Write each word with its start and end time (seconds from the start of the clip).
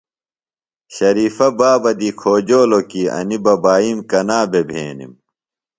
شریفہ 0.95 1.47
بابہ 1.57 1.91
دی 1.99 2.09
کھوجولوۡ 2.19 2.85
کی 2.89 3.01
انیۡ 3.17 3.41
ببائیم 3.45 3.99
کنا 4.09 4.39
بھےۡ 4.51 4.65
بھینِم؟ 4.69 5.13